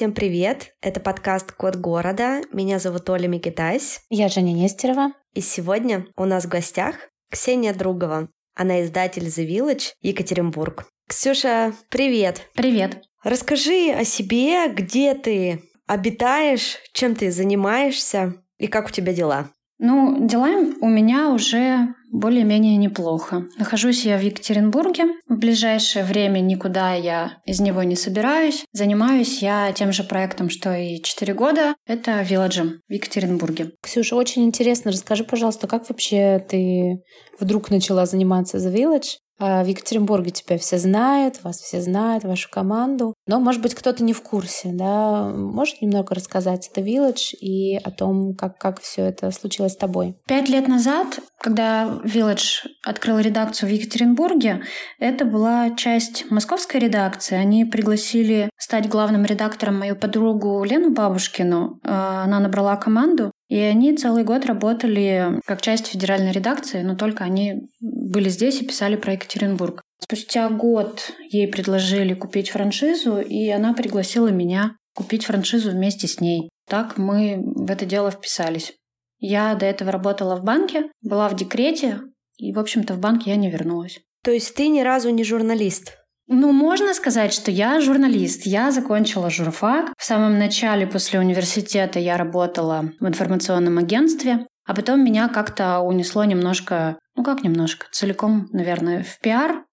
[0.00, 0.72] Всем привет!
[0.80, 2.40] Это подкаст «Код города».
[2.54, 4.00] Меня зовут Оля Микитась.
[4.08, 5.12] Я Женя Нестерова.
[5.34, 6.94] И сегодня у нас в гостях
[7.30, 8.30] Ксения Другова.
[8.56, 10.86] Она издатель The Village, Екатеринбург.
[11.06, 12.48] Ксюша, привет!
[12.54, 13.02] Привет!
[13.22, 19.50] Расскажи о себе, где ты обитаешь, чем ты занимаешься и как у тебя дела.
[19.76, 20.48] Ну, дела
[20.80, 23.44] у меня уже более-менее неплохо.
[23.58, 25.04] Нахожусь я в Екатеринбурге.
[25.28, 28.64] В ближайшее время никуда я из него не собираюсь.
[28.72, 31.74] Занимаюсь я тем же проектом, что и 4 года.
[31.86, 33.72] Это Вилладжем в Екатеринбурге.
[33.82, 34.90] Ксюша, очень интересно.
[34.90, 37.02] Расскажи, пожалуйста, как вообще ты
[37.38, 39.18] вдруг начала заниматься The Village?
[39.40, 43.14] А в Екатеринбурге тебя все знают, вас все знают, вашу команду.
[43.26, 45.24] Но, может быть, кто-то не в курсе, да?
[45.34, 49.76] Можешь немного рассказать о The Village и о том, как, как все это случилось с
[49.76, 50.14] тобой?
[50.26, 54.62] Пять лет назад, когда Village открыл редакцию в Екатеринбурге,
[54.98, 57.36] это была часть московской редакции.
[57.36, 61.80] Они пригласили стать главным редактором мою подругу Лену Бабушкину.
[61.82, 67.24] А, она набрала команду, и они целый год работали как часть федеральной редакции, но только
[67.24, 69.82] они были здесь и писали про Екатеринбург.
[69.98, 76.48] Спустя год ей предложили купить франшизу, и она пригласила меня купить франшизу вместе с ней.
[76.68, 78.72] Так мы в это дело вписались.
[79.18, 82.02] Я до этого работала в банке, была в декрете,
[82.36, 83.98] и, в общем-то, в банк я не вернулась.
[84.22, 85.96] То есть ты ни разу не журналист?
[86.32, 88.46] Ну, можно сказать, что я журналист.
[88.46, 89.92] Я закончила журфак.
[89.98, 96.22] В самом начале после университета я работала в информационном агентстве, а потом меня как-то унесло
[96.22, 99.64] немножко, ну как немножко, целиком, наверное, в пиар,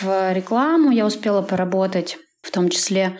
[0.00, 0.90] в рекламу.
[0.90, 3.18] Я успела поработать, в том числе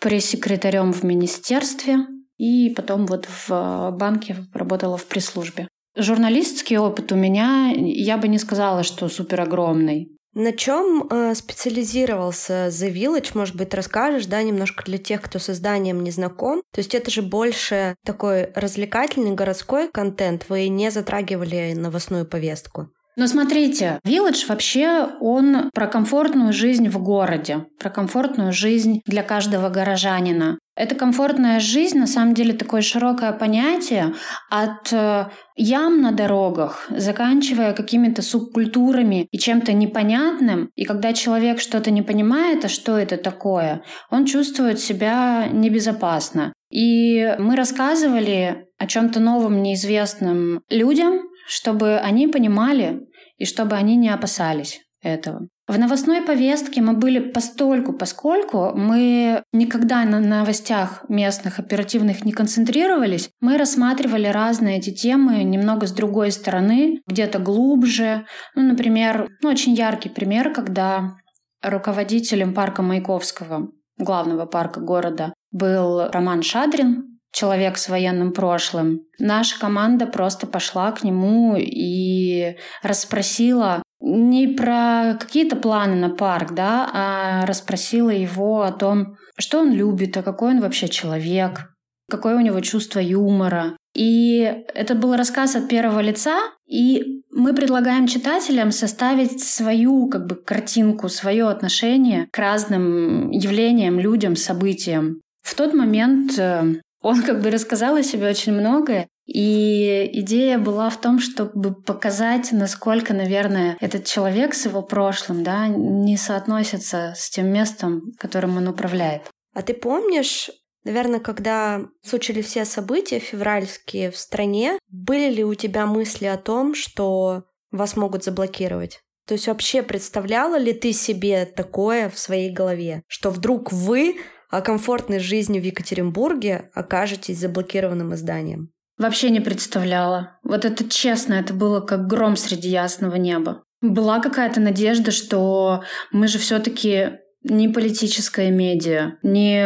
[0.00, 2.06] пресс-секретарем в министерстве,
[2.36, 5.66] и потом вот в банке работала в пресс-службе.
[5.96, 10.15] Журналистский опыт у меня, я бы не сказала, что супер огромный.
[10.38, 13.30] На чем э, специализировался The Village?
[13.32, 16.60] Может быть, расскажешь, да, немножко для тех, кто с изданием не знаком.
[16.74, 20.44] То есть это же больше такой развлекательный городской контент.
[20.50, 22.90] Вы не затрагивали новостную повестку.
[23.16, 29.70] Но смотрите, Village вообще он про комфортную жизнь в городе, про комфортную жизнь для каждого
[29.70, 30.58] горожанина.
[30.76, 34.12] Это комфортная жизнь, на самом деле, такое широкое понятие
[34.50, 40.68] от э, ям на дорогах, заканчивая какими-то субкультурами и чем-то непонятным.
[40.74, 46.52] И когда человек что-то не понимает, а что это такое, он чувствует себя небезопасно.
[46.70, 53.00] И мы рассказывали о чем-то новом, неизвестном людям, чтобы они понимали
[53.36, 55.48] и чтобы они не опасались этого.
[55.68, 63.30] В новостной повестке мы были постольку, поскольку мы никогда на новостях местных оперативных не концентрировались,
[63.40, 68.26] мы рассматривали разные эти темы немного с другой стороны, где-то глубже.
[68.54, 71.16] Ну, например, ну, очень яркий пример, когда
[71.62, 73.68] руководителем парка Маяковского,
[73.98, 79.00] главного парка города, был Роман Шадрин, человек с военным прошлым.
[79.18, 86.90] Наша команда просто пошла к нему и расспросила не про какие-то планы на парк, да,
[86.92, 91.72] а расспросила его о том, что он любит, а какой он вообще человек,
[92.10, 93.76] какое у него чувство юмора.
[93.94, 94.40] И
[94.74, 101.08] это был рассказ от первого лица, и мы предлагаем читателям составить свою как бы картинку,
[101.08, 105.20] свое отношение к разным явлениям, людям, событиям.
[105.42, 110.88] В тот момент э, он как бы рассказал о себе очень многое, и идея была
[110.88, 117.28] в том, чтобы показать, насколько, наверное, этот человек с его прошлым да, не соотносится с
[117.30, 119.22] тем местом, которым он управляет.
[119.52, 120.50] А ты помнишь,
[120.84, 126.74] наверное, когда случились все события февральские в стране, были ли у тебя мысли о том,
[126.74, 129.00] что вас могут заблокировать?
[129.26, 134.18] То есть вообще представляла ли ты себе такое в своей голове, что вдруг вы
[134.50, 138.70] о комфортной жизни в Екатеринбурге окажетесь заблокированным изданием?
[138.98, 140.38] Вообще не представляла.
[140.42, 143.62] Вот это честно, это было как гром среди ясного неба.
[143.82, 145.82] Была какая-то надежда, что
[146.12, 149.64] мы же все-таки не политическое медиа, не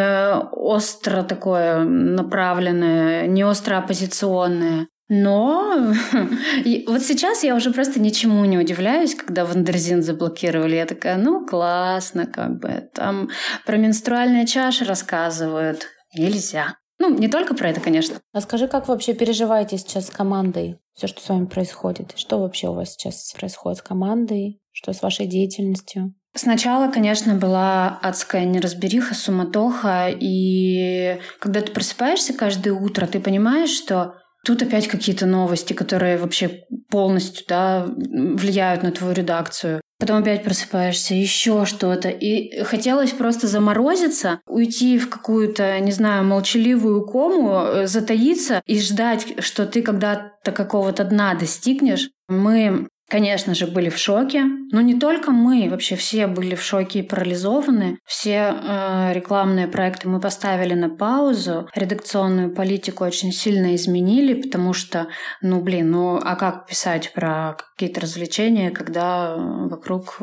[0.53, 4.89] остро такое направленное, не остро оппозиционное.
[5.11, 5.93] Но
[6.87, 10.77] вот сейчас я уже просто ничему не удивляюсь, когда Wonderzine заблокировали.
[10.77, 12.89] Я такая, ну классно, как бы.
[12.95, 13.29] Там
[13.67, 15.89] про менструальные чаши рассказывают.
[16.17, 16.77] Нельзя.
[17.01, 18.21] Ну, не только про это, конечно.
[18.33, 22.13] А скажи, как вообще переживаете сейчас с командой все, что с вами происходит?
[22.15, 24.61] Что вообще у вас сейчас происходит с командой?
[24.71, 26.15] Что с вашей деятельностью?
[26.35, 34.20] Сначала, конечно, была адская неразбериха, суматоха, и когда ты просыпаешься каждое утро, ты понимаешь, что
[34.45, 39.81] Тут опять какие-то новости, которые вообще полностью да, влияют на твою редакцию.
[39.99, 42.09] Потом опять просыпаешься, еще что-то.
[42.09, 49.27] И хотелось просто заморозиться, уйти в какую-то, не знаю, молчаливую кому, э, затаиться и ждать,
[49.41, 52.09] что ты когда-то какого-то дна достигнешь.
[52.29, 54.45] Мы конечно же, были в шоке.
[54.73, 57.99] Но не только мы, вообще все были в шоке и парализованы.
[58.07, 61.69] Все э, рекламные проекты мы поставили на паузу.
[61.75, 65.09] Редакционную политику очень сильно изменили, потому что,
[65.43, 70.19] ну блин, ну а как писать про какие-то развлечения, когда вокруг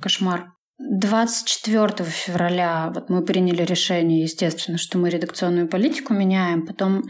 [0.00, 0.52] кошмар?
[0.90, 6.66] 24 февраля вот мы приняли решение, естественно, что мы редакционную политику меняем.
[6.66, 7.04] Потом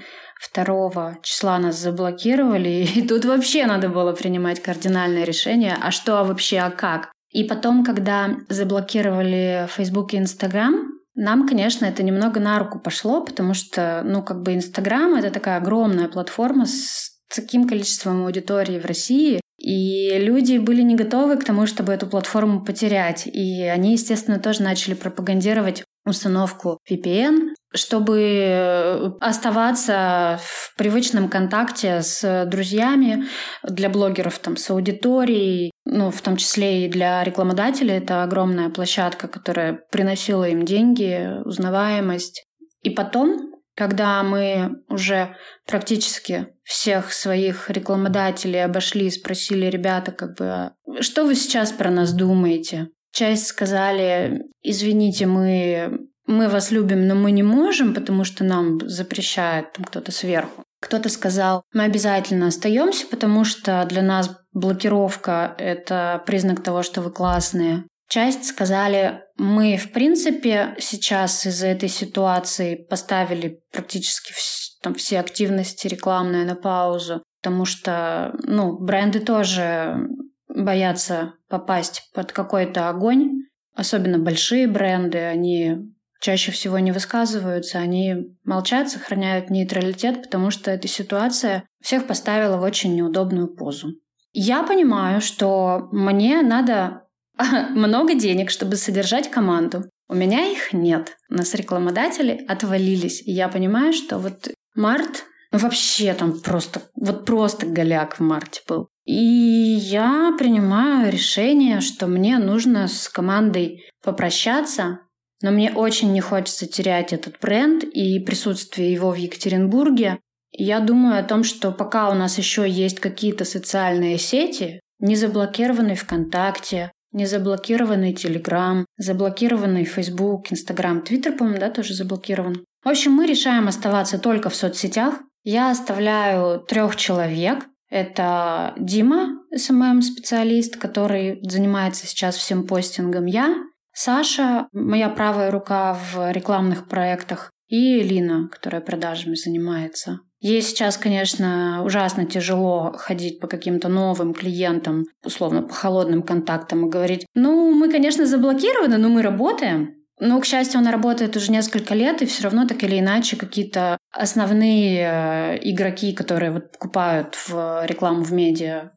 [0.54, 6.24] 2 числа нас заблокировали, и тут вообще надо было принимать кардинальное решение, а что а
[6.24, 7.10] вообще, а как.
[7.30, 13.54] И потом, когда заблокировали Facebook и Instagram, нам, конечно, это немного на руку пошло, потому
[13.54, 19.40] что, ну, как бы Инстаграм— это такая огромная платформа с таким количеством аудитории в России,
[19.62, 23.28] и люди были не готовы к тому, чтобы эту платформу потерять.
[23.28, 32.44] И они, естественно, тоже начали пропагандировать установку VPN, чтобы э, оставаться в привычном контакте с
[32.46, 33.26] друзьями,
[33.62, 37.94] для блогеров там, с аудиторией, ну, в том числе и для рекламодателей.
[37.94, 42.44] Это огромная площадка, которая приносила им деньги, узнаваемость.
[42.82, 45.36] И потом, когда мы уже
[45.66, 51.90] практически всех своих рекламодателей обошли и спросили, ребята, как бы, «А что вы сейчас про
[51.90, 52.88] нас думаете?
[53.12, 59.72] Часть сказали, извините, мы, мы вас любим, но мы не можем, потому что нам запрещает
[59.72, 60.62] там кто-то сверху.
[60.80, 67.10] Кто-то сказал, мы обязательно остаемся, потому что для нас блокировка— это признак того, что вы
[67.10, 67.84] классные.
[68.12, 74.34] Часть сказали, мы, в принципе, сейчас из-за этой ситуации поставили практически
[74.82, 80.10] там, все активности рекламные на паузу, потому что ну, бренды тоже
[80.46, 83.44] боятся попасть под какой-то огонь,
[83.74, 85.78] особенно большие бренды, они
[86.20, 92.62] чаще всего не высказываются, они молчат, сохраняют нейтралитет, потому что эта ситуация всех поставила в
[92.62, 93.94] очень неудобную позу.
[94.34, 97.01] Я понимаю, что мне надо
[97.70, 99.84] много денег, чтобы содержать команду.
[100.08, 101.16] У меня их нет.
[101.30, 103.22] У нас рекламодатели отвалились.
[103.22, 108.88] И я понимаю, что вот март вообще там просто, вот просто голяк в марте был.
[109.04, 115.00] И я принимаю решение, что мне нужно с командой попрощаться,
[115.42, 120.20] но мне очень не хочется терять этот бренд и присутствие его в Екатеринбурге.
[120.52, 125.96] я думаю о том, что пока у нас еще есть какие-то социальные сети, не заблокированный
[125.96, 132.64] ВКонтакте, не заблокированный Телеграм, заблокированный Фейсбук, Инстаграм, Твиттер, по-моему, да, тоже заблокирован.
[132.84, 135.14] В общем, мы решаем оставаться только в соцсетях.
[135.44, 143.26] Я оставляю трех человек, это Дима, SMM-специалист, который занимается сейчас всем постингом.
[143.26, 143.54] Я,
[143.92, 150.20] Саша, моя правая рука в рекламных проектах, и Лина, которая продажами занимается.
[150.42, 156.90] Ей сейчас, конечно, ужасно тяжело ходить по каким-то новым клиентам, условно, по холодным контактам и
[156.90, 159.94] говорить, ну, мы, конечно, заблокированы, но мы работаем.
[160.18, 163.98] Но, к счастью, она работает уже несколько лет, и все равно так или иначе какие-то
[164.10, 168.90] основные э, игроки, которые вот покупают в рекламу в медиа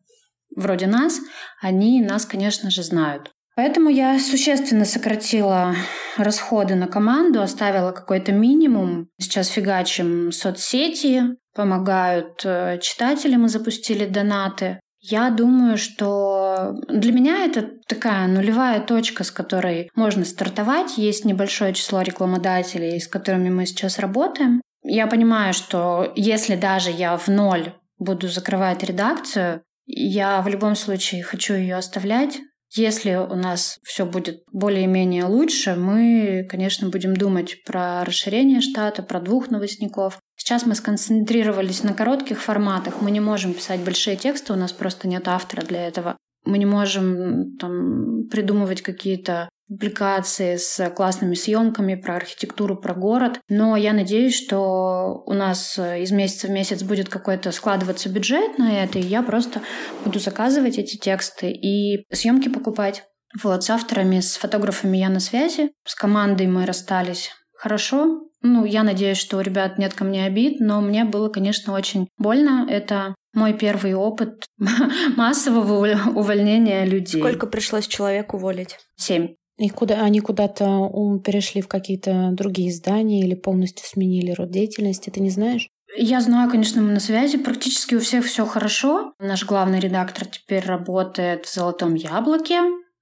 [0.55, 1.19] вроде нас,
[1.61, 3.34] они нас, конечно же, знают.
[3.55, 5.75] Поэтому я существенно сократила
[6.17, 9.07] расходы на команду, оставила какой-то минимум.
[9.17, 11.23] Сейчас фигачим соцсети,
[11.55, 14.79] помогают э, читателям, мы запустили донаты.
[14.99, 20.97] Я думаю, что для меня это такая нулевая точка, с которой можно стартовать.
[20.97, 24.61] Есть небольшое число рекламодателей, с которыми мы сейчас работаем.
[24.83, 31.23] Я понимаю, что если даже я в ноль буду закрывать редакцию, я в любом случае
[31.23, 32.39] хочу ее оставлять.
[32.75, 39.21] Если у нас все будет более-менее лучше, мы, конечно, будем думать про расширение штата, про
[39.21, 40.19] двух новостников.
[40.35, 43.01] Сейчас мы сконцентрировались на коротких форматах.
[43.01, 46.17] Мы не можем писать большие тексты, у нас просто нет автора для этого.
[46.43, 53.39] Мы не можем там, придумывать какие-то публикации с классными съемками про архитектуру, про город.
[53.49, 58.83] Но я надеюсь, что у нас из месяца в месяц будет какой-то складываться бюджет на
[58.83, 59.61] это, и я просто
[60.03, 63.03] буду заказывать эти тексты и съемки покупать.
[63.43, 65.71] Вот, с авторами, с фотографами я на связи.
[65.85, 68.21] С командой мы расстались хорошо.
[68.41, 72.07] Ну, я надеюсь, что у ребят нет ко мне обид, но мне было, конечно, очень
[72.17, 72.67] больно.
[72.69, 74.45] Это мой первый опыт
[75.17, 77.19] массового увольнения людей.
[77.19, 78.77] Сколько пришлось человеку уволить?
[78.95, 79.35] Семь.
[79.57, 80.91] И куда они куда-то
[81.23, 85.69] перешли в какие-то другие здания или полностью сменили род деятельности, ты не знаешь?
[85.97, 87.37] Я знаю, конечно, мы на связи.
[87.37, 89.13] Практически у всех все хорошо.
[89.19, 92.59] Наш главный редактор теперь работает в «Золотом яблоке».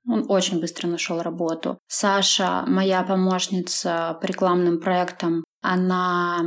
[0.07, 1.79] Он очень быстро нашел работу.
[1.88, 6.41] Саша, моя помощница по рекламным проектам, она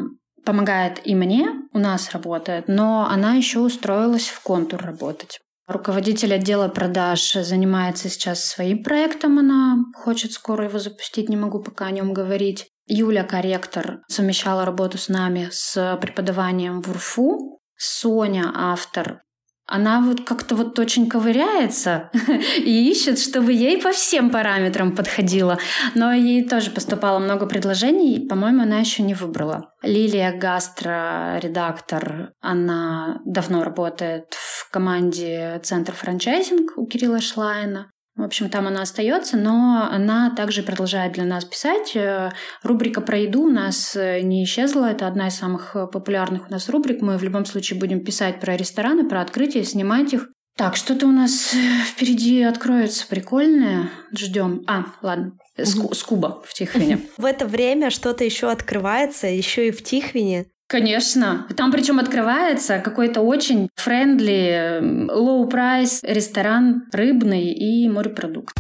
[0.45, 5.41] помогает и мне, у нас работает, но она еще устроилась в контур работать.
[5.67, 11.87] Руководитель отдела продаж занимается сейчас своим проектом, она хочет скоро его запустить, не могу пока
[11.87, 12.69] о нем говорить.
[12.87, 17.61] Юля, корректор, совмещала работу с нами с преподаванием в УРФУ.
[17.77, 19.23] Соня, автор,
[19.67, 22.11] она вот как-то вот очень ковыряется
[22.57, 25.59] и ищет, чтобы ей по всем параметрам подходило.
[25.95, 29.73] Но ей тоже поступало много предложений, и, по-моему, она еще не выбрала.
[29.83, 37.91] Лилия Гастро, редактор, она давно работает в команде Центр франчайзинг у Кирилла Шлайна.
[38.17, 41.95] В общем, там она остается, но она также продолжает для нас писать.
[41.95, 42.33] Э,
[42.63, 44.87] рубрика про еду у нас э, не исчезла.
[44.87, 47.03] Это одна из самых э, популярных у нас рубрик.
[47.03, 50.29] Мы в любом случае будем писать про рестораны, про открытия, снимать их.
[50.57, 51.55] Так, что-то у нас
[51.87, 53.91] впереди откроется прикольное.
[54.13, 54.63] Ждем.
[54.67, 55.33] А, ладно.
[55.63, 57.01] Ску- Скуба в Тихвине.
[57.19, 60.47] В это время что-то еще открывается, еще и в Тихвине.
[60.69, 61.47] Конечно.
[61.57, 68.57] Там причем открывается какой-то очень friendly, low price ресторан рыбный и морепродукт.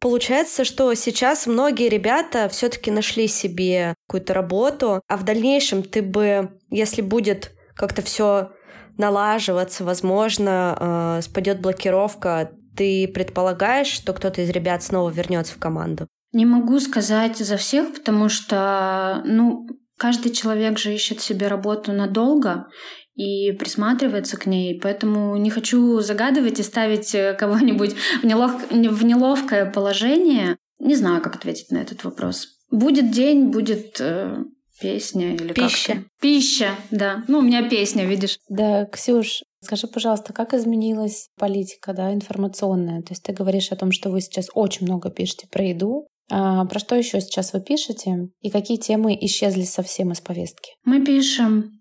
[0.00, 6.50] Получается, что сейчас многие ребята все-таки нашли себе какую-то работу, а в дальнейшем ты бы,
[6.68, 8.50] если будет как-то все
[8.98, 10.76] налаживаться, возможно,
[11.18, 16.08] э, спадет блокировка, ты предполагаешь, что кто-то из ребят снова вернется в команду?
[16.32, 19.66] Не могу сказать за всех, потому что, ну,
[19.98, 22.66] каждый человек же ищет себе работу надолго
[23.14, 28.52] и присматривается к ней, поэтому не хочу загадывать и ставить э, кого-нибудь в, нелов...
[28.70, 30.56] в неловкое положение.
[30.80, 32.48] Не знаю, как ответить на этот вопрос.
[32.72, 34.38] Будет день, будет э,
[34.80, 35.92] песня или пища.
[35.92, 37.22] Как пища, да.
[37.28, 38.38] Ну, у меня песня, видишь.
[38.48, 43.00] Да, Ксюш, Скажи, пожалуйста, как изменилась политика да, информационная?
[43.00, 46.06] То есть ты говоришь о том, что вы сейчас очень много пишете про еду.
[46.30, 48.28] А про что еще сейчас вы пишете?
[48.40, 50.72] И какие темы исчезли совсем из повестки?
[50.84, 51.72] Мы пишем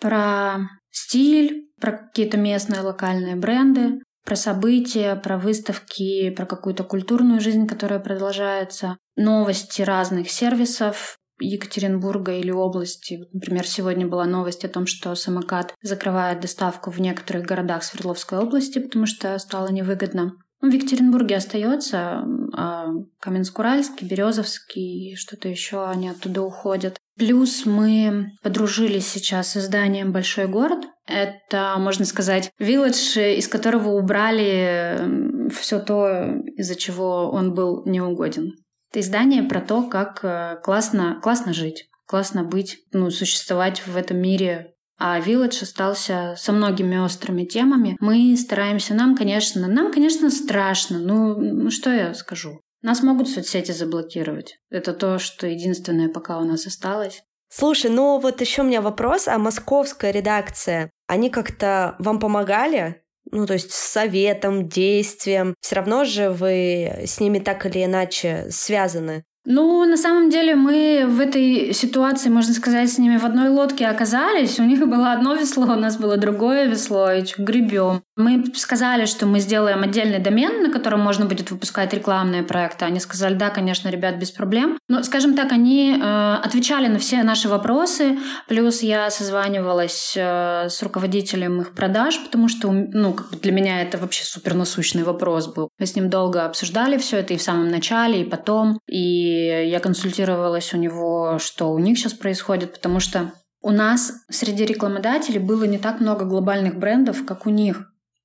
[0.00, 7.66] про стиль, про какие-то местные локальные бренды, про события, про выставки, про какую-то культурную жизнь,
[7.66, 13.28] которая продолжается, новости разных сервисов, Екатеринбурга или области.
[13.32, 18.78] Например, сегодня была новость о том, что самокат закрывает доставку в некоторых городах Свердловской области,
[18.78, 20.32] потому что стало невыгодно.
[20.62, 22.24] Ну, в Екатеринбурге остается,
[22.56, 22.86] а
[23.20, 26.98] Каменск-Уральский, Березовский, что-то еще, они оттуда уходят.
[27.18, 30.84] Плюс мы подружились сейчас с изданием «Большой город».
[31.08, 36.08] Это, можно сказать, вилледж, из которого убрали все то,
[36.56, 38.52] из-за чего он был неугоден.
[38.92, 44.18] Это издание про то, как э, классно, классно жить, классно быть, ну, существовать в этом
[44.18, 44.74] мире.
[44.98, 47.96] А Village остался со многими острыми темами.
[48.00, 50.98] Мы стараемся, нам, конечно, нам, конечно, страшно.
[50.98, 52.60] Ну, ну что я скажу?
[52.82, 54.58] Нас могут соцсети заблокировать.
[54.68, 57.22] Это то, что единственное пока у нас осталось.
[57.48, 63.01] Слушай, ну вот еще у меня вопрос, а московская редакция, они как-то вам помогали?
[63.32, 65.54] Ну, то есть с советом, действием.
[65.60, 69.24] Все равно же вы с ними так или иначе связаны.
[69.44, 73.88] Ну, на самом деле мы в этой ситуации, можно сказать, с ними в одной лодке
[73.88, 74.60] оказались.
[74.60, 78.02] У них было одно весло, у нас было другое весло, и гребем.
[78.16, 82.84] Мы сказали, что мы сделаем отдельный домен, на котором можно будет выпускать рекламные проекты.
[82.84, 84.78] Они сказали, да, конечно, ребят, без проблем.
[84.88, 88.18] Но, скажем так, они э, отвечали на все наши вопросы.
[88.48, 93.82] Плюс я созванивалась э, с руководителем их продаж, потому что, ну, как бы для меня
[93.82, 95.70] это вообще супер насущный вопрос был.
[95.80, 98.78] Мы с ним долго обсуждали все это и в самом начале, и потом.
[98.88, 104.64] И я консультировалась у него, что у них сейчас происходит, потому что у нас среди
[104.64, 107.84] рекламодателей было не так много глобальных брендов, как у них.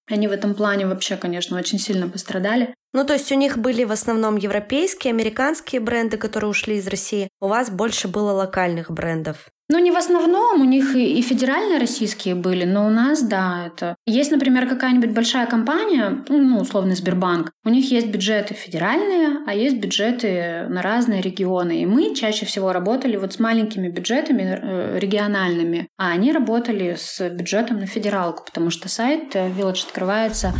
[0.10, 2.74] Они в этом плане вообще, конечно, очень сильно пострадали.
[2.94, 7.30] Ну, то есть у них были в основном европейские, американские бренды, которые ушли из России.
[7.42, 9.50] У вас больше было локальных брендов.
[9.70, 13.68] Ну, не в основном, у них и, и федеральные российские были, но у нас, да,
[13.68, 13.98] это...
[14.06, 19.78] Есть, например, какая-нибудь большая компания, ну, условно, Сбербанк, у них есть бюджеты федеральные, а есть
[19.78, 21.82] бюджеты на разные регионы.
[21.82, 27.30] И мы чаще всего работали вот с маленькими бюджетами э, региональными, а они работали с
[27.30, 30.54] бюджетом на федералку, потому что сайт э, Village открывается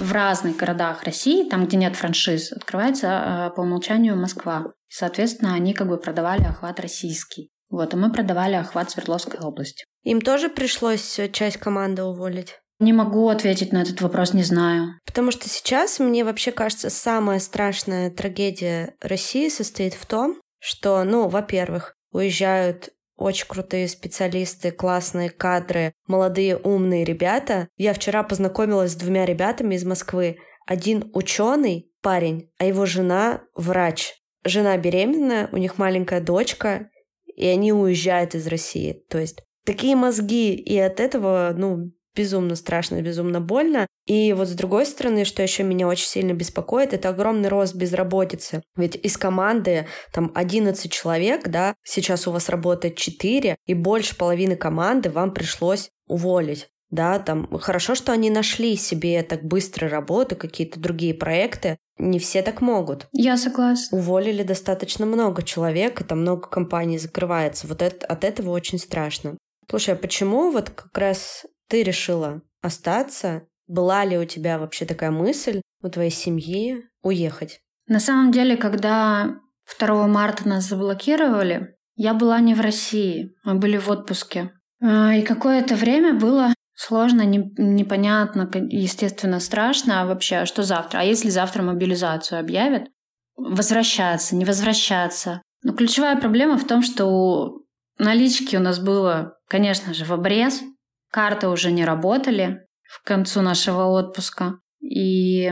[0.00, 4.72] в разных городах России, там, где нет франшиз, открывается э, по умолчанию Москва.
[4.88, 7.50] Соответственно, они как бы продавали охват российский.
[7.68, 9.84] Вот, а мы продавали охват Свердловской области.
[10.02, 12.58] Им тоже пришлось часть команды уволить?
[12.80, 14.98] Не могу ответить на этот вопрос, не знаю.
[15.04, 21.28] Потому что сейчас, мне вообще кажется, самая страшная трагедия России состоит в том, что, ну,
[21.28, 22.88] во-первых, уезжают
[23.20, 27.68] очень крутые специалисты, классные кадры, молодые умные ребята.
[27.76, 30.38] Я вчера познакомилась с двумя ребятами из Москвы.
[30.66, 34.14] Один ученый парень, а его жена врач.
[34.44, 36.88] Жена беременная, у них маленькая дочка,
[37.26, 39.04] и они уезжают из России.
[39.08, 43.86] То есть такие мозги, и от этого, ну, безумно страшно, безумно больно.
[44.06, 48.62] И вот с другой стороны, что еще меня очень сильно беспокоит, это огромный рост безработицы.
[48.76, 54.56] Ведь из команды там 11 человек, да, сейчас у вас работает 4, и больше половины
[54.56, 56.68] команды вам пришлось уволить.
[56.90, 61.78] Да, там хорошо, что они нашли себе так быстро работу, какие-то другие проекты.
[61.98, 63.06] Не все так могут.
[63.12, 63.96] Я согласна.
[63.96, 67.68] Уволили достаточно много человек, и там много компаний закрывается.
[67.68, 69.36] Вот это, от этого очень страшно.
[69.68, 73.46] Слушай, а почему вот как раз ты решила остаться?
[73.66, 77.60] Была ли у тебя вообще такая мысль у твоей семьи уехать?
[77.86, 79.36] На самом деле, когда
[79.78, 84.52] 2 марта нас заблокировали, я была не в России, мы были в отпуске.
[84.82, 91.00] А, и какое-то время было сложно, не, непонятно, естественно, страшно а вообще, а что завтра?
[91.00, 92.88] А если завтра мобилизацию объявят?
[93.36, 95.42] Возвращаться, не возвращаться.
[95.62, 97.62] Но ключевая проблема в том, что
[97.98, 100.62] налички у нас было, конечно же, в обрез,
[101.10, 104.60] Карты уже не работали в концу нашего отпуска.
[104.80, 105.50] И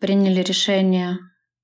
[0.00, 1.18] приняли решение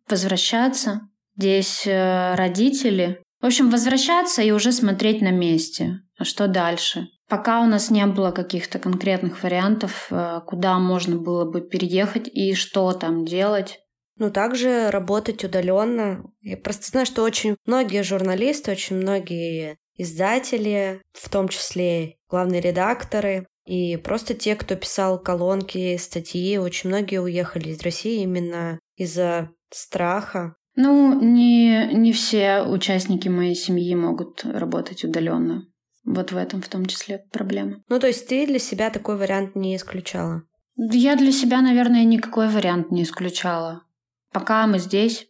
[0.08, 1.02] возвращаться.
[1.36, 3.22] Здесь э, родители.
[3.40, 6.00] В общем, возвращаться и уже смотреть на месте.
[6.18, 7.08] А что дальше?
[7.28, 12.54] Пока у нас не было каких-то конкретных вариантов, э, куда можно было бы переехать и
[12.54, 13.80] что там делать.
[14.16, 16.22] Ну, также работать удаленно.
[16.40, 23.46] Я просто знаю, что очень многие журналисты, очень многие издатели, в том числе главные редакторы,
[23.66, 30.56] и просто те, кто писал колонки, статьи, очень многие уехали из России именно из-за страха.
[30.76, 35.66] Ну, не, не все участники моей семьи могут работать удаленно.
[36.04, 37.82] Вот в этом в том числе проблема.
[37.88, 40.42] Ну, то есть ты для себя такой вариант не исключала?
[40.76, 43.84] Я для себя, наверное, никакой вариант не исключала.
[44.32, 45.28] Пока мы здесь,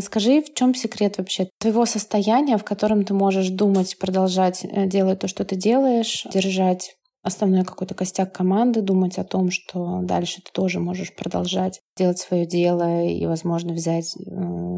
[0.00, 5.20] Скажи, в чем секрет вообще твоего состояния, в котором ты можешь думать, продолжать э, делать
[5.20, 10.50] то, что ты делаешь, держать основной какой-то костяк команды, думать о том, что дальше ты
[10.52, 14.20] тоже можешь продолжать делать свое дело и, возможно, взять э,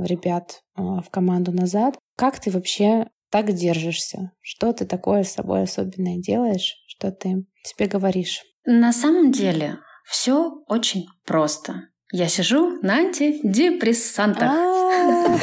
[0.05, 1.96] ребят э, в команду назад.
[2.16, 4.33] Как ты вообще так держишься?
[4.40, 6.76] Что ты такое с собой особенное делаешь?
[6.87, 8.42] Что ты себе говоришь?
[8.66, 11.88] На самом деле все очень просто.
[12.12, 14.51] Я сижу на антидепрессантах.
[14.53, 15.38] А.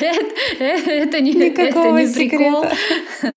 [0.00, 2.64] Это не прикол.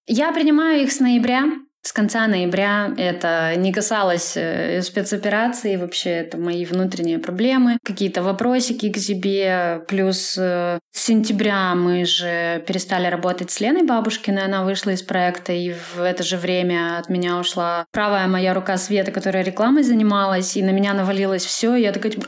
[0.08, 1.44] Я принимаю их с ноября.
[1.86, 8.90] С конца ноября это не касалось э, спецоперации, вообще это мои внутренние проблемы, какие-то вопросики
[8.90, 9.84] к себе.
[9.90, 15.52] Плюс э, с сентября мы же перестали работать с Леной Бабушкиной, она вышла из проекта,
[15.52, 20.56] и в это же время от меня ушла правая моя рука Света, которая рекламой занималась,
[20.56, 22.28] и на меня навалилось все, и я такая типа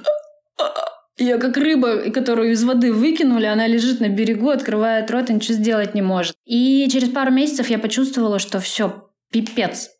[1.17, 5.53] я как рыба, которую из воды выкинули, она лежит на берегу, открывает рот и ничего
[5.53, 6.35] сделать не может.
[6.45, 9.91] И через пару месяцев я почувствовала, что все, пипец.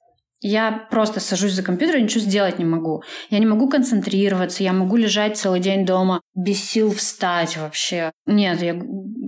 [0.42, 3.04] Я просто сажусь за компьютер и ничего сделать не могу.
[3.30, 8.12] Я не могу концентрироваться, я могу лежать целый день дома без сил встать вообще.
[8.26, 8.80] Нет, я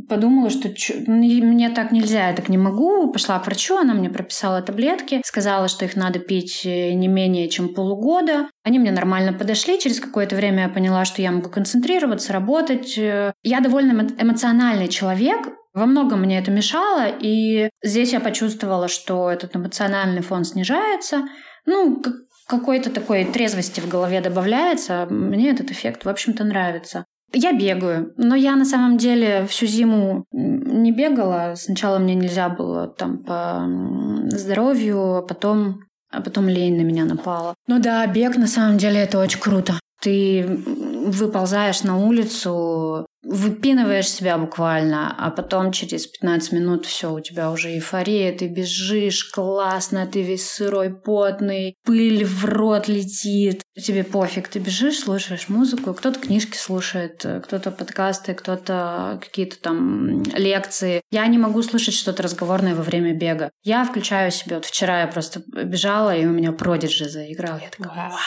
[0.07, 3.11] подумала, что чё, мне так нельзя, я так не могу.
[3.11, 7.49] Пошла к врачу, она мне прописала таблетки, сказала, что их надо пить э, не менее
[7.49, 8.47] чем полугода.
[8.63, 9.79] Они мне нормально подошли.
[9.79, 12.97] Через какое-то время я поняла, что я могу концентрироваться, работать.
[12.97, 19.29] Э, я довольно эмоциональный человек, во многом мне это мешало, и здесь я почувствовала, что
[19.29, 21.23] этот эмоциональный фон снижается.
[21.67, 22.01] Ну,
[22.47, 25.05] какой-то такой трезвости в голове добавляется.
[25.09, 27.05] Мне этот эффект, в общем-то, нравится.
[27.31, 31.53] Я бегаю, но я на самом деле всю зиму не бегала.
[31.55, 33.63] Сначала мне нельзя было там по
[34.31, 37.53] здоровью, а потом, а потом лень на меня напала.
[37.67, 39.73] Ну да, бег на самом деле это очень круто.
[40.01, 47.51] Ты выползаешь на улицу, выпинываешь себя буквально, а потом через 15 минут все, у тебя
[47.51, 54.47] уже эйфория, ты бежишь, классно, ты весь сырой, потный, пыль в рот летит, тебе пофиг,
[54.47, 61.01] ты бежишь, слушаешь музыку, кто-то книжки слушает, кто-то подкасты, кто-то какие-то там лекции.
[61.11, 63.51] Я не могу слушать что-то разговорное во время бега.
[63.63, 67.93] Я включаю себе, вот вчера я просто бежала, и у меня Продиджи заиграл, я такая,
[67.93, 68.17] вау.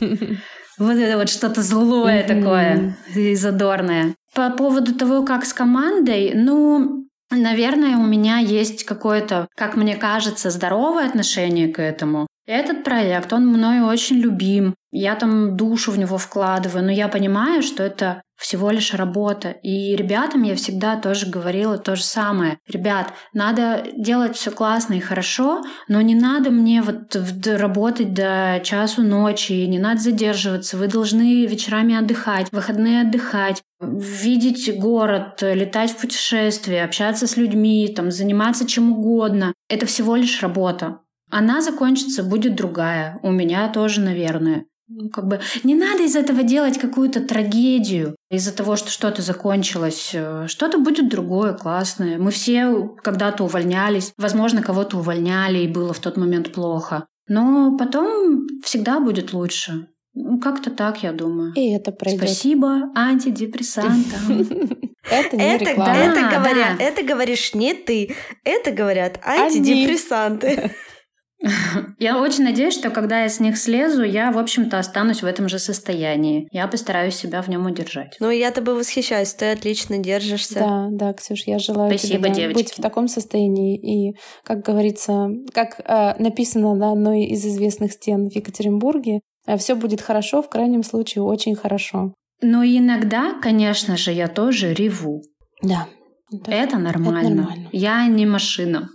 [0.80, 4.14] Вот это вот что-то злое такое и задорное.
[4.34, 7.00] По поводу того, как с командой, ну,
[7.32, 12.26] Наверное, у меня есть какое-то, как мне кажется, здоровое отношение к этому.
[12.52, 14.74] Этот проект, он мною очень любим.
[14.90, 19.50] Я там душу в него вкладываю, но я понимаю, что это всего лишь работа.
[19.50, 22.58] И ребятам я всегда тоже говорила то же самое.
[22.66, 27.14] Ребят, надо делать все классно и хорошо, но не надо мне вот
[27.46, 30.76] работать до часу ночи, не надо задерживаться.
[30.76, 38.10] Вы должны вечерами отдыхать, выходные отдыхать, видеть город, летать в путешествия, общаться с людьми, там,
[38.10, 39.54] заниматься чем угодно.
[39.68, 40.98] Это всего лишь работа.
[41.30, 43.18] Она закончится, будет другая.
[43.22, 44.66] У меня тоже, наверное.
[44.92, 50.10] Ну, как бы не надо из этого делать какую-то трагедию из-за того, что что-то закончилось.
[50.14, 52.18] Э, что-то будет другое, классное.
[52.18, 54.12] Мы все когда-то увольнялись.
[54.18, 57.06] Возможно, кого-то увольняли, и было в тот момент плохо.
[57.28, 59.86] Но потом всегда будет лучше.
[60.14, 61.52] Ну, как-то так, я думаю.
[61.54, 62.22] И это пройдет.
[62.22, 64.48] Спасибо антидепрессантам.
[65.10, 65.96] Это не это, реклама.
[65.96, 68.14] Это, говоря, это говоришь не ты,
[68.44, 70.72] это говорят антидепрессанты.
[71.98, 75.48] Я очень надеюсь, что когда я с них слезу, я, в общем-то, останусь в этом
[75.48, 76.48] же состоянии.
[76.52, 78.16] Я постараюсь себя в нем удержать.
[78.20, 80.60] Ну, я тобой восхищаюсь, ты отлично держишься.
[80.60, 83.76] Да, да, Ксюш, я желаю Спасибо, тебе да, быть в таком состоянии.
[83.78, 89.74] И, как говорится, как э, написано на одной из известных стен в Екатеринбурге, э, все
[89.74, 92.14] будет хорошо, в крайнем случае очень хорошо.
[92.42, 95.22] Но иногда, конечно же, я тоже реву.
[95.62, 95.88] Да.
[96.32, 97.18] Это, это нормально.
[97.18, 97.68] Это нормально.
[97.72, 98.90] Я не машина.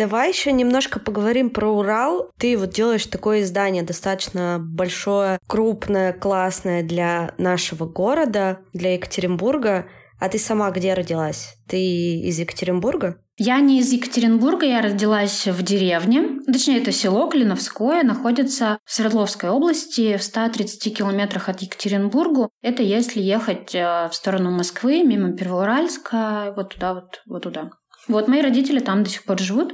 [0.00, 2.30] Давай еще немножко поговорим про Урал.
[2.38, 9.88] Ты вот делаешь такое издание достаточно большое, крупное, классное для нашего города, для Екатеринбурга.
[10.18, 11.54] А ты сама где родилась?
[11.68, 11.76] Ты
[12.20, 13.20] из Екатеринбурга?
[13.36, 16.40] Я не из Екатеринбурга, я родилась в деревне.
[16.50, 22.48] Точнее, это село Клиновское, находится в Свердловской области, в 130 километрах от Екатеринбурга.
[22.62, 27.70] Это если ехать э, в сторону Москвы, мимо Первоуральска, вот туда, вот, вот туда.
[28.08, 29.72] Вот мои родители там до сих пор живут.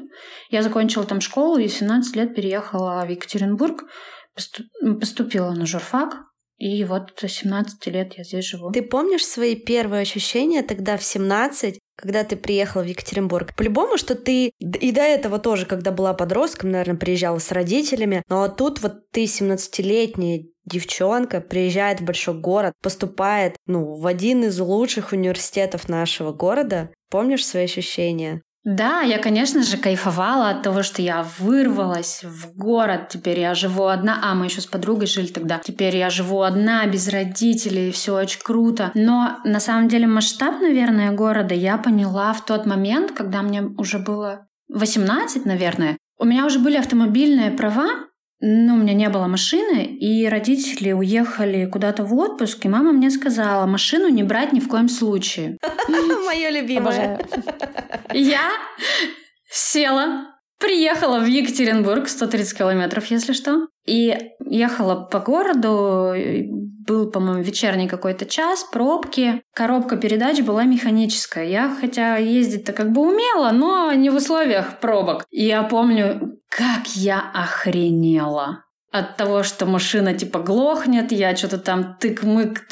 [0.50, 3.84] Я закончила там школу и в 17 лет переехала в Екатеринбург,
[5.00, 6.16] поступила на журфак,
[6.58, 8.72] и вот до 17 лет я здесь живу.
[8.72, 13.54] Ты помнишь свои первые ощущения тогда в 17, когда ты приехала в Екатеринбург?
[13.54, 18.40] По-любому, что ты и до этого тоже, когда была подростком, наверное, приезжала с родителями, но
[18.40, 24.58] вот тут вот ты 17-летняя девчонка приезжает в большой город, поступает, ну, в один из
[24.58, 26.90] лучших университетов нашего города.
[27.10, 28.42] Помнишь свои ощущения?
[28.66, 33.08] Да, я, конечно же, кайфовала от того, что я вырвалась в город.
[33.10, 34.18] Теперь я живу одна.
[34.24, 35.60] А, мы еще с подругой жили тогда.
[35.62, 38.90] Теперь я живу одна, без родителей, все очень круто.
[38.94, 44.00] Но на самом деле масштаб, наверное, города я поняла в тот момент, когда мне уже
[44.00, 45.96] было 18, наверное.
[46.18, 47.86] У меня уже были автомобильные права,
[48.40, 53.10] ну, у меня не было машины, и родители уехали куда-то в отпуск, и мама мне
[53.10, 55.56] сказала, машину не брать ни в коем случае.
[56.26, 57.18] Мое любимое.
[58.12, 58.50] Я
[59.50, 66.14] села, приехала в Екатеринбург, 130 километров, если что, и ехала по городу,
[66.86, 69.42] был, по-моему, вечерний какой-то час, пробки.
[69.54, 71.44] Коробка передач была механическая.
[71.44, 75.24] Я, хотя ездить-то как бы умела, но не в условиях пробок.
[75.30, 81.96] И я помню, как я охренела от того, что машина типа глохнет, я что-то там
[82.00, 82.62] тык-мык.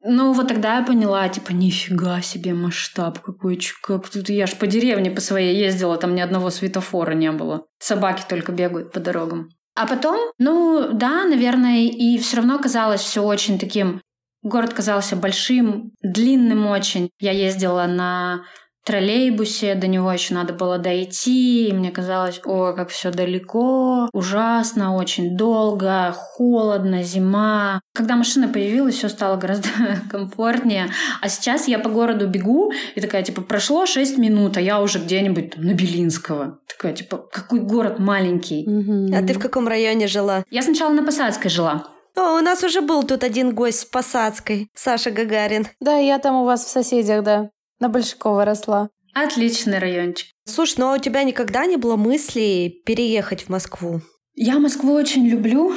[0.00, 4.68] Ну, вот тогда я поняла, типа, нифига себе масштаб какой, как тут я ж по
[4.68, 7.66] деревне по своей ездила, там ни одного светофора не было.
[7.80, 9.48] Собаки только бегают по дорогам.
[9.74, 14.00] А потом, ну да, наверное, и все равно казалось все очень таким
[14.42, 17.10] Город казался большим, длинным очень.
[17.18, 18.44] Я ездила на
[18.88, 24.96] троллейбусе, до него еще надо было дойти, и мне казалось, о, как все далеко, ужасно,
[24.96, 27.82] очень долго, холодно, зима.
[27.94, 29.68] Когда машина появилась, все стало гораздо
[30.10, 30.88] комфортнее.
[31.20, 34.98] А сейчас я по городу бегу, и такая, типа, прошло 6 минут, а я уже
[34.98, 36.60] где-нибудь там, на Белинского.
[36.66, 38.66] Такая, типа, какой город маленький.
[39.14, 40.44] А ты в каком районе жила?
[40.50, 41.84] Я сначала на Посадской жила.
[42.16, 45.66] О, у нас уже был тут один гость с Посадской, Саша Гагарин.
[45.78, 47.50] Да, я там у вас в соседях, да.
[47.80, 48.90] На Большакова росла.
[49.14, 50.28] Отличный райончик.
[50.44, 54.00] Слушай, ну а у тебя никогда не было мысли переехать в Москву?
[54.34, 55.72] Я Москву очень люблю.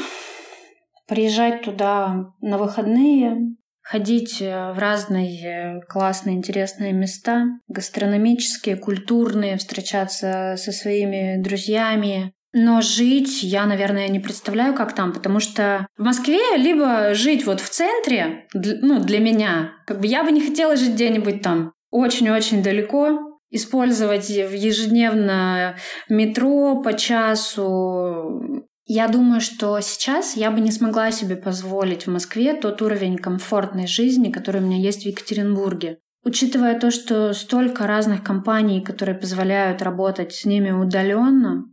[1.08, 10.72] Приезжать туда на выходные, ходить э, в разные классные, интересные места, гастрономические, культурные, встречаться со
[10.72, 12.34] своими друзьями.
[12.54, 17.62] Но жить я, наверное, не представляю, как там, потому что в Москве либо жить вот
[17.62, 22.63] в центре, ну, для меня, как бы я бы не хотела жить где-нибудь там очень-очень
[22.63, 23.19] далеко,
[23.51, 25.75] использовать ежедневно
[26.10, 28.65] метро по часу.
[28.86, 33.88] Я думаю, что сейчас я бы не смогла себе позволить в Москве тот уровень комфортной
[33.88, 35.99] жизни, который у меня есть в Екатеринбурге.
[36.23, 41.65] Учитывая то, что столько разных компаний, которые позволяют работать с ними удаленно,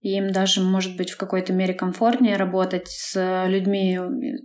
[0.00, 3.98] им даже, может быть, в какой-то мере комфортнее работать с людьми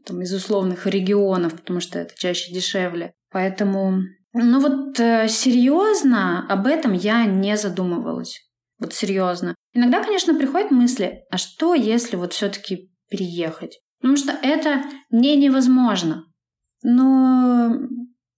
[0.05, 3.13] там, из условных регионов, потому что это чаще дешевле.
[3.31, 4.01] Поэтому,
[4.33, 8.39] ну вот э, серьезно об этом я не задумывалась.
[8.79, 9.55] Вот серьезно.
[9.73, 13.79] Иногда, конечно, приходят мысли, а что, если вот все-таки переехать?
[13.99, 16.25] Потому что это не невозможно.
[16.81, 17.75] Но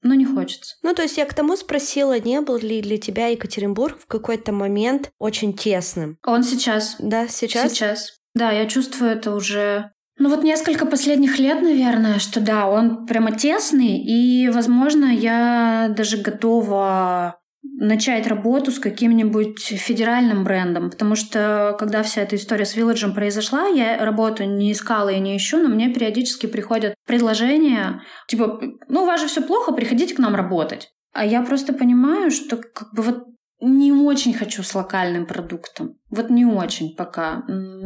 [0.03, 0.75] но не хочется.
[0.83, 4.51] Ну, то есть я к тому спросила, не был ли для тебя Екатеринбург в какой-то
[4.51, 6.17] момент очень тесным?
[6.25, 6.97] Он сейчас.
[6.99, 7.71] Да, сейчас?
[7.71, 8.19] Сейчас.
[8.35, 13.31] Да, я чувствую это уже ну вот несколько последних лет, наверное, что да, он прямо
[13.31, 22.03] тесный, и, возможно, я даже готова начать работу с каким-нибудь федеральным брендом, потому что когда
[22.03, 25.91] вся эта история с Вилладжем произошла, я работу не искала и не ищу, но мне
[25.91, 30.91] периодически приходят предложения, типа, ну, у вас же все плохо, приходите к нам работать.
[31.13, 33.23] А я просто понимаю, что как бы вот
[33.63, 35.95] не очень хочу с локальным продуктом.
[36.09, 37.43] Вот не очень пока.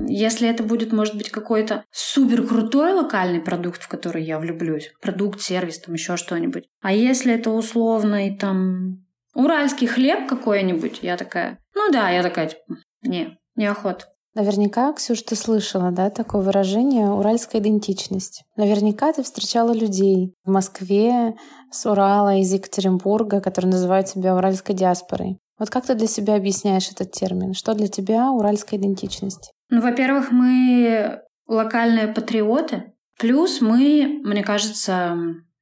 [0.07, 5.39] Если это будет, может быть, какой-то супер крутой локальный продукт, в который я влюблюсь, продукт,
[5.41, 6.67] сервис, там еще что-нибудь.
[6.81, 12.81] А если это условный там уральский хлеб какой-нибудь, я такая, ну да, я такая, типа,
[13.03, 14.05] не, неохота.
[14.33, 18.43] Наверняка, Ксюш, ты слышала, да, такое выражение «уральская идентичность».
[18.55, 21.35] Наверняка ты встречала людей в Москве,
[21.71, 25.39] с Урала, из Екатеринбурга, которые называют себя уральской диаспорой.
[25.59, 27.53] Вот как ты для себя объясняешь этот термин?
[27.53, 29.51] Что для тебя уральская идентичность?
[29.69, 35.17] Ну, во-первых, мы локальные патриоты, плюс мы, мне кажется,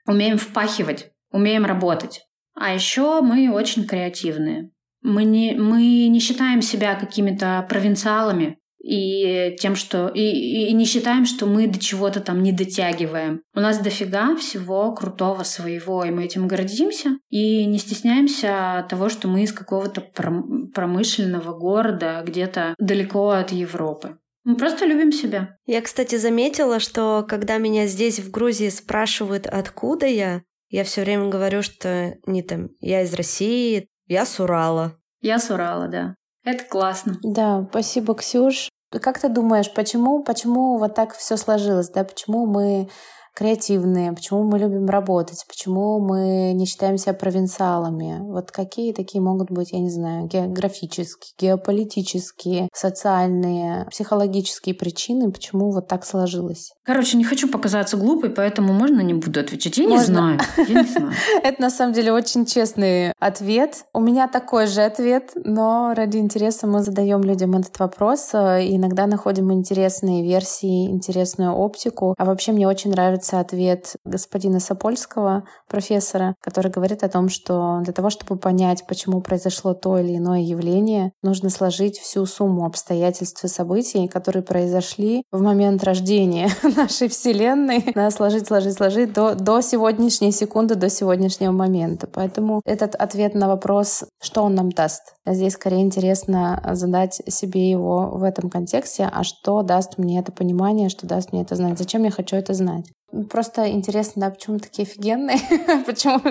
[0.06, 2.26] умеем впахивать, умеем работать.
[2.56, 4.72] А еще мы очень креативные.
[5.02, 11.26] Мы не, мы не считаем себя какими-то провинциалами и тем, что и, и не считаем,
[11.26, 13.42] что мы до чего-то там не дотягиваем.
[13.56, 19.28] У нас дофига всего крутого своего, и мы этим гордимся и не стесняемся того, что
[19.28, 24.18] мы из какого-то промышленного города где-то далеко от Европы.
[24.44, 25.58] Мы просто любим себя.
[25.66, 31.30] Я, кстати, заметила, что когда меня здесь в Грузии спрашивают, откуда я, я все время
[31.30, 34.96] говорю, что не там, я из России, я с Урала.
[35.22, 36.14] Я с Урала, да.
[36.44, 37.18] Это классно.
[37.24, 38.70] Да, спасибо, Ксюш.
[39.02, 42.04] Как ты думаешь, почему, почему вот так все сложилось, да?
[42.04, 42.90] Почему мы
[43.36, 48.20] креативные, почему мы любим работать, почему мы не считаем себя провинциалами.
[48.22, 55.88] Вот какие такие могут быть, я не знаю, географические, геополитические, социальные, психологические причины, почему вот
[55.88, 56.72] так сложилось?
[56.84, 59.78] Короче, не хочу показаться глупой, поэтому можно не буду отвечать.
[59.78, 60.40] Я не знаю.
[60.58, 61.12] Я не знаю.
[61.44, 63.86] Это на самом деле очень честный ответ.
[63.94, 69.08] У меня такой же ответ, но ради интереса мы задаем людям этот вопрос и иногда
[69.08, 72.14] находим интересные версии, интересную оптику.
[72.18, 77.80] А вообще мне очень нравится нравится ответ господина Сапольского, профессора, который говорит о том, что
[77.84, 83.44] для того, чтобы понять, почему произошло то или иное явление, нужно сложить всю сумму обстоятельств
[83.44, 89.62] и событий, которые произошли в момент рождения нашей Вселенной, да, сложить, сложить, сложить до, до
[89.62, 92.08] сегодняшней секунды, до сегодняшнего момента.
[92.08, 98.12] Поэтому этот ответ на вопрос, что он нам даст, здесь скорее интересно задать себе его
[98.14, 102.04] в этом контексте, а что даст мне это понимание, что даст мне это знать, зачем
[102.04, 102.86] я хочу это знать.
[103.30, 105.40] Просто интересно, да, почему такие офигенные?
[105.86, 106.22] почему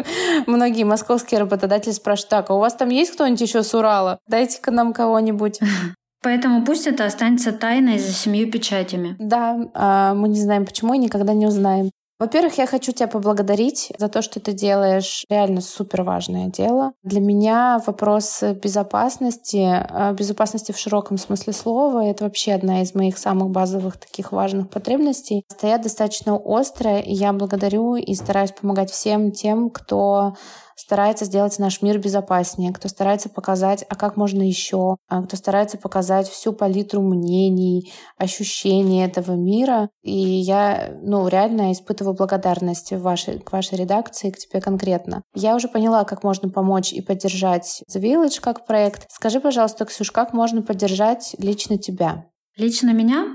[0.47, 4.18] многие московские работодатели спрашивают, так, а у вас там есть кто-нибудь еще с Урала?
[4.27, 5.61] Дайте-ка нам кого-нибудь.
[6.23, 9.14] Поэтому пусть это останется тайной за семью печатями.
[9.18, 11.90] Да, а мы не знаем почему и никогда не узнаем.
[12.25, 16.95] Во-первых, я хочу тебя поблагодарить за то, что ты делаешь реально супер важное дело.
[17.03, 23.19] Для меня вопрос безопасности, а, безопасности в широком смысле слова, это вообще одна из моих
[23.19, 29.31] самых базовых таких важных потребностей, стоят достаточно остро, и я благодарю и стараюсь помогать всем
[29.31, 30.35] тем, кто
[30.77, 35.79] старается сделать наш мир безопаснее, кто старается показать, а как можно еще, а кто старается
[35.79, 39.89] показать всю палитру мнений, ощущений этого мира.
[40.03, 45.23] И я, ну, реально испытываю благодарность вашей, к вашей редакции, к тебе конкретно.
[45.35, 49.07] Я уже поняла, как можно помочь и поддержать The Village как проект.
[49.11, 52.27] Скажи, пожалуйста, Ксюш, как можно поддержать лично тебя?
[52.57, 53.27] Лично меня?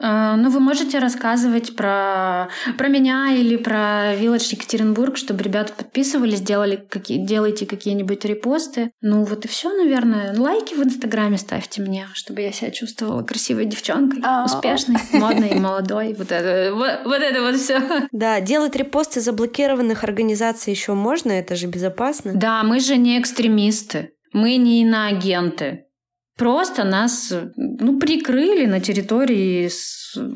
[0.00, 6.40] Э, ну, вы можете рассказывать про, про меня или про Village Екатеринбург, чтобы ребята подписывались,
[6.40, 8.90] делали какие, делайте какие-нибудь репосты.
[9.00, 10.34] Ну, вот и все, наверное.
[10.38, 14.44] Лайки в Инстаграме ставьте мне, чтобы я себя чувствовала красивой девчонкой, А-а-а.
[14.44, 16.14] успешной, модной и молодой.
[16.14, 17.80] Вот это вот, вот это вот все.
[18.12, 22.32] Да, делать репосты заблокированных организаций еще можно, это же безопасно.
[22.34, 25.84] Да, мы же не экстремисты, мы не иноагенты.
[26.38, 29.68] Просто нас ну, прикрыли на территории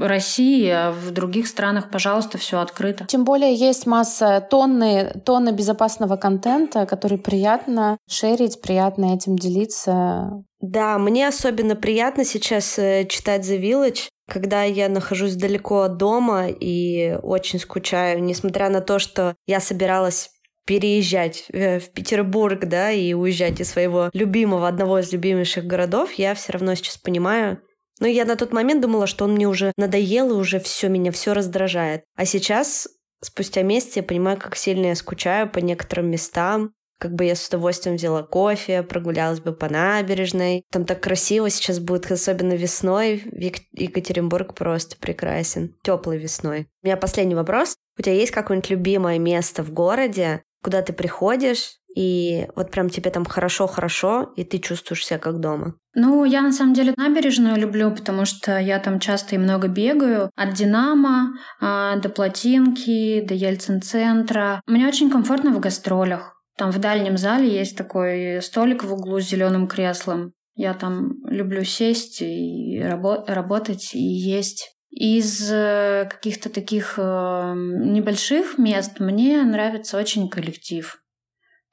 [0.00, 3.06] России, а в других странах, пожалуйста, все открыто.
[3.06, 10.44] Тем более есть масса тонны, тонны безопасного контента, который приятно шерить, приятно этим делиться.
[10.60, 16.48] Да, мне особенно приятно сейчас э, читать The Village, когда я нахожусь далеко от дома
[16.48, 20.30] и очень скучаю, несмотря на то, что я собиралась
[20.64, 26.34] переезжать э, в Петербург, да, и уезжать из своего любимого, одного из любимейших городов, я
[26.34, 27.60] все равно сейчас понимаю.
[28.00, 31.12] Но я на тот момент думала, что он мне уже надоел, и уже все меня
[31.12, 32.04] все раздражает.
[32.16, 32.88] А сейчас,
[33.22, 36.72] спустя месяц, я понимаю, как сильно я скучаю по некоторым местам,
[37.02, 40.64] как бы я с удовольствием взяла кофе, прогулялась бы по набережной.
[40.70, 43.24] Там так красиво сейчас будет, особенно весной.
[43.72, 45.74] Екатеринбург просто прекрасен.
[45.82, 46.68] Теплой весной.
[46.80, 47.74] У меня последний вопрос.
[47.98, 53.10] У тебя есть какое-нибудь любимое место в городе, куда ты приходишь, и вот прям тебе
[53.10, 55.74] там хорошо-хорошо, и ты чувствуешь себя как дома?
[55.94, 60.30] Ну, я на самом деле набережную люблю, потому что я там часто и много бегаю.
[60.34, 64.62] От Динамо а, до Плотинки, до Ельцин-центра.
[64.66, 66.42] Мне очень комфортно в гастролях.
[66.56, 70.32] Там в дальнем зале есть такой столик в углу с зеленым креслом.
[70.54, 74.76] Я там люблю сесть и рабо- работать и есть.
[74.92, 80.98] Из э, каких-то таких э, небольших мест мне нравится очень коллектив.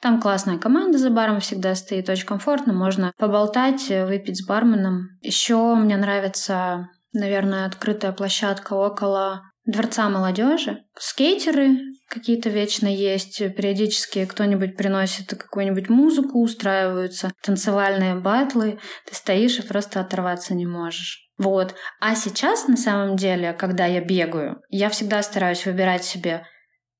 [0.02, 5.10] Там классная команда за баром всегда стоит, очень комфортно, можно поболтать, э, выпить с барменом.
[5.22, 10.84] Еще мне нравится, наверное, открытая площадка около Дворца молодежи.
[10.98, 11.78] Скейтеры
[12.08, 20.00] какие-то вечно есть, периодически кто-нибудь приносит какую-нибудь музыку, устраиваются танцевальные батлы, ты стоишь и просто
[20.00, 21.29] оторваться не можешь.
[21.40, 21.74] Вот.
[22.02, 26.44] А сейчас, на самом деле, когда я бегаю, я всегда стараюсь выбирать себе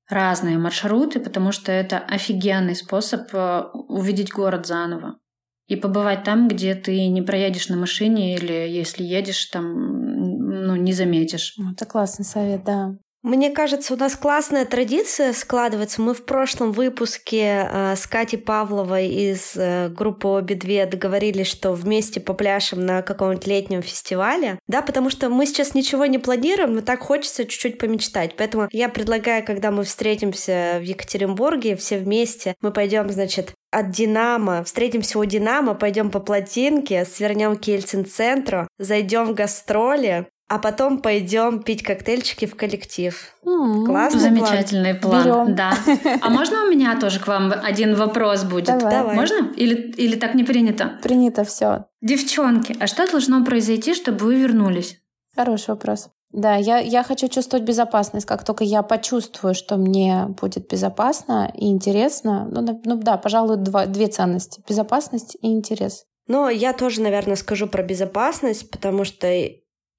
[0.08, 5.18] разные маршруты, потому что это офигенный способ э, увидеть город заново.
[5.66, 10.92] И побывать там, где ты не проедешь на машине или если едешь, там ну, не
[10.92, 11.54] заметишь.
[11.72, 12.96] Это классный совет, да.
[13.22, 16.00] Мне кажется, у нас классная традиция складывается.
[16.00, 21.72] Мы в прошлом выпуске э, с Катей Павловой из э, группы Обе Две договорились, что
[21.72, 24.58] вместе попляшем на каком-нибудь летнем фестивале.
[24.68, 28.36] Да, потому что мы сейчас ничего не планируем, но так хочется чуть-чуть помечтать.
[28.36, 34.64] Поэтому я предлагаю, когда мы встретимся в Екатеринбурге, все вместе, мы пойдем, значит, от Динамо,
[34.64, 41.62] встретимся у Динамо, пойдем по плотинке, свернем к Ельцин-центру, зайдем в гастроли, а потом пойдем
[41.62, 43.14] пить коктейльчики в коллектив.
[43.44, 43.86] Mm-hmm.
[43.86, 45.22] Классный Замечательный план.
[45.22, 45.54] план.
[45.54, 45.72] Да.
[46.22, 48.66] А можно у меня тоже к вам один вопрос будет?
[48.66, 48.90] Давай.
[48.90, 49.14] Давай.
[49.14, 49.52] Можно?
[49.56, 50.98] Или, или так не принято?
[51.04, 51.84] Принято все.
[52.00, 54.98] Девчонки, а что должно произойти, чтобы вы вернулись?
[55.36, 56.08] Хороший вопрос.
[56.32, 58.26] Да, я, я хочу чувствовать безопасность.
[58.26, 63.86] Как только я почувствую, что мне будет безопасно и интересно, ну, ну да, пожалуй, два,
[63.86, 64.64] две ценности.
[64.68, 66.06] Безопасность и интерес.
[66.26, 69.28] Но я тоже, наверное, скажу про безопасность, потому что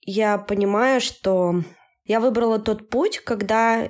[0.01, 1.63] я понимаю, что
[2.03, 3.89] я выбрала тот путь, когда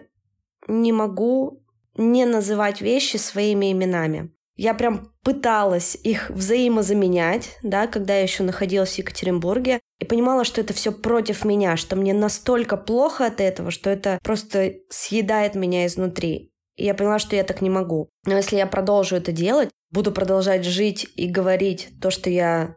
[0.68, 1.64] не могу
[1.96, 4.32] не называть вещи своими именами.
[4.56, 10.62] Я прям пыталась их взаимозаменять, да, когда я еще находилась в Екатеринбурге, и понимала, что
[10.62, 15.86] это все против меня, что мне настолько плохо от этого, что это просто съедает меня
[15.86, 16.52] изнутри.
[16.76, 18.10] И я поняла, что я так не могу.
[18.26, 22.76] Но если я продолжу это делать, буду продолжать жить и говорить то, что я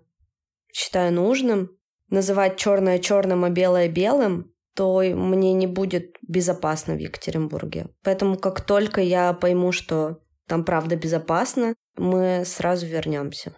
[0.73, 1.71] считаю нужным,
[2.11, 7.87] называть черное черным, а белое белым, то мне не будет безопасно в Екатеринбурге.
[8.03, 13.55] Поэтому как только я пойму, что там правда безопасно, мы сразу вернемся.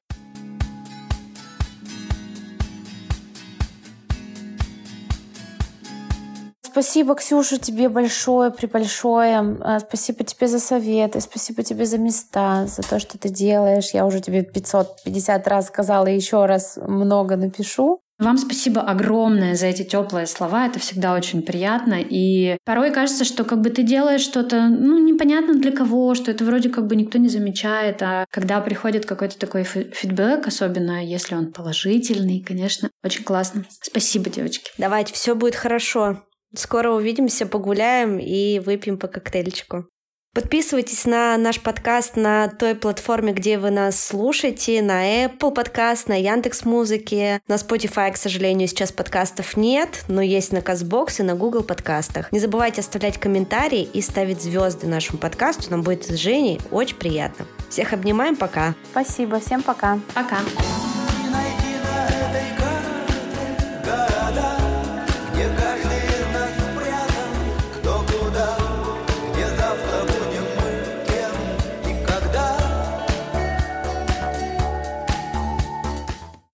[6.76, 9.56] Спасибо, Ксюша, тебе большое, прибольшое.
[9.62, 13.92] А, спасибо тебе за советы, спасибо тебе за места, за то, что ты делаешь.
[13.94, 18.02] Я уже тебе 550 раз сказала, еще раз много напишу.
[18.18, 20.66] Вам спасибо огромное за эти теплые слова.
[20.66, 21.98] Это всегда очень приятно.
[22.00, 26.44] И порой кажется, что как бы ты делаешь что-то, ну, непонятно для кого, что это
[26.44, 28.02] вроде как бы никто не замечает.
[28.02, 33.64] А когда приходит какой-то такой фидбэк, особенно если он положительный, конечно, очень классно.
[33.82, 34.70] Спасибо, девочки.
[34.78, 36.22] Давайте, все будет хорошо.
[36.54, 39.88] Скоро увидимся, погуляем и выпьем по коктейльчику.
[40.36, 46.20] Подписывайтесь на наш подкаст на той платформе, где вы нас слушаете, на Apple подкаст, на
[46.20, 51.36] Яндекс Музыке, на Spotify, к сожалению, сейчас подкастов нет, но есть на Казбокс и на
[51.36, 52.30] Google подкастах.
[52.32, 57.46] Не забывайте оставлять комментарии и ставить звезды нашему подкасту, нам будет с Женей очень приятно.
[57.70, 58.74] Всех обнимаем, пока.
[58.90, 59.98] Спасибо, всем пока.
[60.12, 60.36] Пока.